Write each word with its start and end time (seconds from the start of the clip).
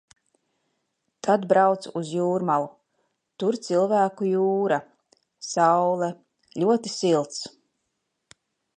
Tad 1.27 1.43
braucu 1.51 1.91
uz 2.01 2.13
Jūrmalu. 2.19 2.71
Tur 3.43 3.59
cilvēku 3.69 4.31
jūra. 4.33 4.81
Saule, 5.53 6.13
ļoti 6.65 6.97
silts. 6.99 7.49